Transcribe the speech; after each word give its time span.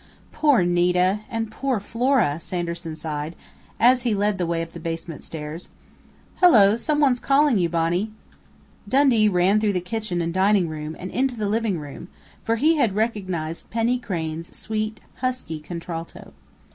"Poor 0.31 0.63
Nita 0.63 1.19
and 1.29 1.51
poor 1.51 1.79
Flora!" 1.79 2.39
Sanderson 2.39 2.95
sighed, 2.95 3.35
as 3.79 4.01
he 4.01 4.15
led 4.15 4.39
the 4.39 4.47
way 4.47 4.63
up 4.63 4.71
the 4.71 4.79
basement 4.79 5.23
stairs. 5.23 5.69
"Hello! 6.37 6.75
Someone's 6.75 7.19
calling 7.19 7.59
you, 7.59 7.69
Bonnie" 7.69 8.09
Dundee 8.89 9.29
ran 9.29 9.59
through 9.59 9.73
the 9.73 9.79
kitchen 9.79 10.19
and 10.19 10.33
dining 10.33 10.67
room 10.67 10.95
and 10.97 11.11
into 11.11 11.35
the 11.35 11.47
living 11.47 11.77
room, 11.77 12.07
for 12.43 12.55
he 12.55 12.77
had 12.77 12.95
recognized 12.95 13.69
Penny 13.69 13.99
Crain's 13.99 14.57
sweet, 14.57 15.01
husky 15.17 15.59
contralto. 15.59 16.33